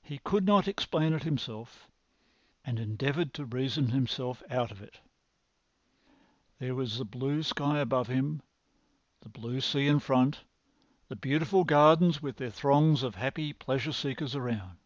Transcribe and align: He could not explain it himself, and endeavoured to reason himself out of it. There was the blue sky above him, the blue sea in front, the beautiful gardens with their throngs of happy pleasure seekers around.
He 0.00 0.16
could 0.16 0.46
not 0.46 0.66
explain 0.66 1.12
it 1.12 1.24
himself, 1.24 1.86
and 2.64 2.78
endeavoured 2.78 3.34
to 3.34 3.44
reason 3.44 3.90
himself 3.90 4.42
out 4.50 4.70
of 4.70 4.80
it. 4.80 5.00
There 6.58 6.74
was 6.74 6.96
the 6.96 7.04
blue 7.04 7.42
sky 7.42 7.78
above 7.78 8.06
him, 8.08 8.40
the 9.20 9.28
blue 9.28 9.60
sea 9.60 9.86
in 9.86 9.98
front, 9.98 10.44
the 11.08 11.16
beautiful 11.16 11.64
gardens 11.64 12.22
with 12.22 12.38
their 12.38 12.48
throngs 12.48 13.02
of 13.02 13.16
happy 13.16 13.52
pleasure 13.52 13.92
seekers 13.92 14.34
around. 14.34 14.78